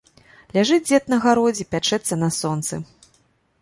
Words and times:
Ляжыць 0.57 0.81
дзед 0.87 1.03
на 1.15 1.21
гародзе, 1.27 1.69
пячэцца 1.77 2.13
на 2.27 2.35
сонцы. 2.43 2.85